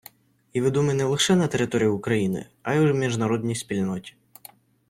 І 0.53 0.61
відомий 0.61 0.95
не 0.95 1.03
лише 1.03 1.35
на 1.35 1.47
території 1.47 1.89
України, 1.89 2.45
а 2.63 2.73
й 2.73 2.89
у 2.89 2.93
міжнародній 2.93 3.55
спільноті. 3.55 4.15